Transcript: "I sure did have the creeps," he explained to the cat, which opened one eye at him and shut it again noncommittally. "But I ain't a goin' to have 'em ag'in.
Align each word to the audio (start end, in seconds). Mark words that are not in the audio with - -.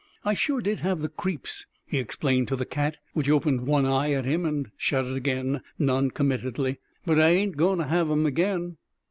"I 0.25 0.33
sure 0.33 0.61
did 0.61 0.79
have 0.79 1.01
the 1.03 1.09
creeps," 1.09 1.67
he 1.85 1.99
explained 1.99 2.47
to 2.47 2.55
the 2.55 2.65
cat, 2.65 2.97
which 3.13 3.29
opened 3.29 3.67
one 3.67 3.85
eye 3.85 4.13
at 4.13 4.25
him 4.25 4.45
and 4.47 4.71
shut 4.75 5.05
it 5.05 5.15
again 5.15 5.61
noncommittally. 5.77 6.79
"But 7.05 7.19
I 7.19 7.29
ain't 7.29 7.53
a 7.53 7.57
goin' 7.57 7.77
to 7.77 7.83
have 7.85 8.09
'em 8.09 8.25
ag'in. 8.25 8.77